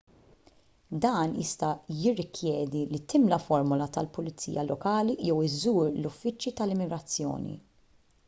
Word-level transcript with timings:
dan 1.05 1.33
jista' 1.41 1.67
jirrikjedi 1.97 2.81
li 2.93 3.01
timla 3.13 3.39
formola 3.43 3.87
tal-pulizija 3.97 4.65
lokali 4.71 5.17
jew 5.29 5.37
iżżur 5.49 5.83
l-uffiċċji 5.91 6.57
tal-immigrazzjoni 6.61 7.55